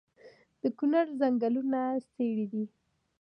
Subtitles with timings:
[0.61, 1.79] د کونړ ځنګلونه
[2.11, 2.63] څیړۍ دي